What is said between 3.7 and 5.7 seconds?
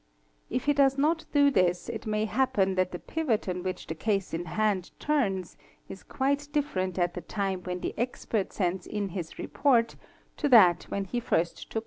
the case in hand turns